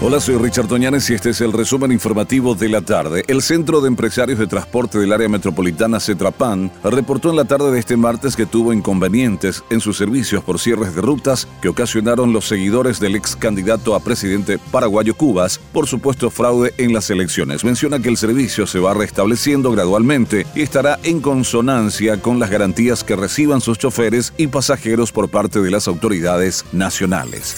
[0.00, 3.24] Hola, soy Richard Toñanes y este es el resumen informativo de la tarde.
[3.26, 7.80] El Centro de Empresarios de Transporte del Área Metropolitana Cetrapan reportó en la tarde de
[7.80, 12.46] este martes que tuvo inconvenientes en sus servicios por cierres de rutas que ocasionaron los
[12.46, 17.64] seguidores del ex candidato a presidente paraguayo Cubas por supuesto fraude en las elecciones.
[17.64, 23.02] Menciona que el servicio se va restableciendo gradualmente y estará en consonancia con las garantías
[23.02, 27.56] que reciban sus choferes y pasajeros por parte de las autoridades nacionales.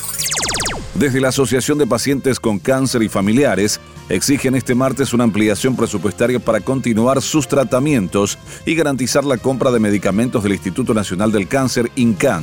[0.95, 6.41] Desde la Asociación de Pacientes con Cáncer y Familiares exigen este martes una ampliación presupuestaria
[6.41, 11.91] para continuar sus tratamientos y garantizar la compra de medicamentos del Instituto Nacional del Cáncer,
[11.95, 12.43] INCAN.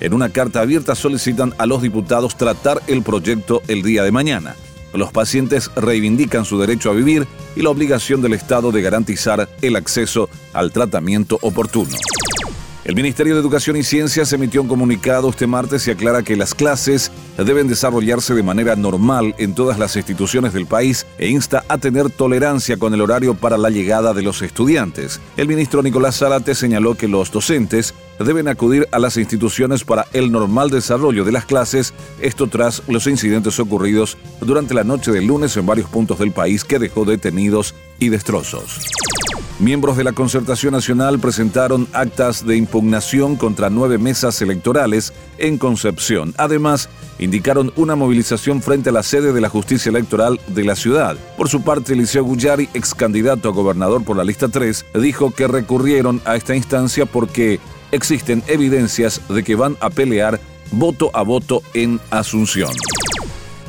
[0.00, 4.54] En una carta abierta solicitan a los diputados tratar el proyecto el día de mañana.
[4.94, 7.26] Los pacientes reivindican su derecho a vivir
[7.56, 11.90] y la obligación del Estado de garantizar el acceso al tratamiento oportuno.
[12.88, 16.54] El Ministerio de Educación y Ciencias emitió un comunicado este martes y aclara que las
[16.54, 21.76] clases deben desarrollarse de manera normal en todas las instituciones del país e insta a
[21.76, 25.20] tener tolerancia con el horario para la llegada de los estudiantes.
[25.36, 30.32] El ministro Nicolás Zárate señaló que los docentes deben acudir a las instituciones para el
[30.32, 35.54] normal desarrollo de las clases, esto tras los incidentes ocurridos durante la noche del lunes
[35.58, 38.80] en varios puntos del país que dejó detenidos y destrozos.
[39.60, 46.32] Miembros de la Concertación Nacional presentaron actas de impugnación contra nueve mesas electorales en Concepción.
[46.38, 51.16] Además, indicaron una movilización frente a la sede de la justicia electoral de la ciudad.
[51.36, 55.48] Por su parte, Eliseo Guyari, ex candidato a gobernador por la lista 3, dijo que
[55.48, 57.58] recurrieron a esta instancia porque
[57.90, 60.38] existen evidencias de que van a pelear
[60.70, 62.70] voto a voto en Asunción.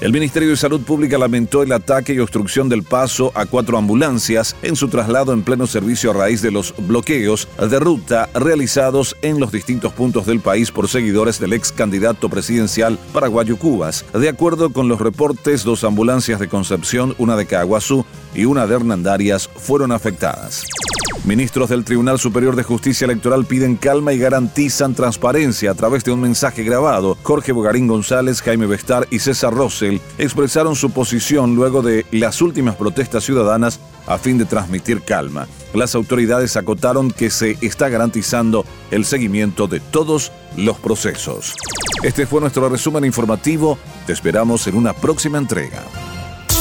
[0.02, 4.55] El Ministerio de Salud Pública lamentó el ataque y obstrucción del paso a cuatro ambulancias
[4.61, 9.42] en su traslado en pleno servicio a raíz de los bloqueos de ruta realizados en
[9.42, 14.05] los distintos puntos del país por seguidores del ex candidato presidencial paraguayo Cubas.
[14.14, 18.76] De acuerdo con los reportes, dos ambulancias de Concepción, una de Caguazú y una de
[18.76, 20.64] Hernandarias fueron afectadas.
[21.25, 26.11] Ministros del Tribunal Superior de Justicia Electoral piden calma y garantizan transparencia a través de
[26.11, 27.17] un mensaje grabado.
[27.23, 32.75] Jorge Bogarín González, Jaime Bestar y César Rossell expresaron su posición luego de las últimas
[32.75, 35.47] protestas ciudadanas a fin de transmitir calma.
[35.73, 41.53] Las autoridades acotaron que se está garantizando el seguimiento de todos los procesos.
[42.02, 43.77] Este fue nuestro resumen informativo.
[44.08, 45.83] Te esperamos en una próxima entrega.